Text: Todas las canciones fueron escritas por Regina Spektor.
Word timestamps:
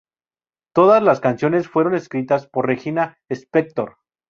Todas 0.73 1.03
las 1.03 1.19
canciones 1.19 1.67
fueron 1.67 1.93
escritas 1.93 2.47
por 2.47 2.65
Regina 2.65 3.19
Spektor. 3.31 3.97